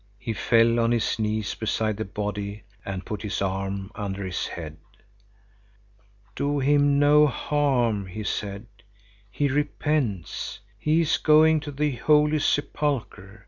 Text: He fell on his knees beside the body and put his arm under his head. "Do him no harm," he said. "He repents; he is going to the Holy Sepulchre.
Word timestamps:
He 0.17 0.33
fell 0.33 0.79
on 0.79 0.91
his 0.91 1.19
knees 1.19 1.53
beside 1.53 1.97
the 1.97 2.05
body 2.05 2.63
and 2.83 3.05
put 3.05 3.21
his 3.21 3.39
arm 3.39 3.91
under 3.93 4.25
his 4.25 4.47
head. 4.47 4.77
"Do 6.35 6.57
him 6.57 6.97
no 6.97 7.27
harm," 7.27 8.07
he 8.07 8.23
said. 8.23 8.65
"He 9.29 9.47
repents; 9.47 10.59
he 10.79 11.01
is 11.01 11.19
going 11.19 11.59
to 11.59 11.71
the 11.71 11.91
Holy 11.97 12.39
Sepulchre. 12.39 13.39